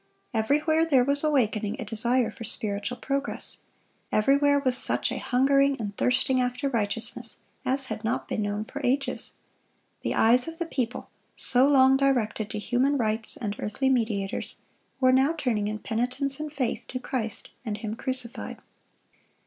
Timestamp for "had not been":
7.85-8.41